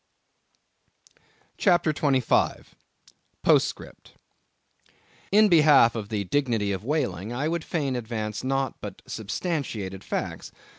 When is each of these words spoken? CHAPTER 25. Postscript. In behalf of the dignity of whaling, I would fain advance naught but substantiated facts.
CHAPTER 1.59 1.93
25. 1.93 2.73
Postscript. 3.43 4.13
In 5.31 5.47
behalf 5.47 5.93
of 5.93 6.09
the 6.09 6.23
dignity 6.23 6.71
of 6.71 6.83
whaling, 6.83 7.31
I 7.31 7.47
would 7.47 7.63
fain 7.63 7.95
advance 7.95 8.43
naught 8.43 8.77
but 8.81 9.03
substantiated 9.05 10.03
facts. 10.03 10.51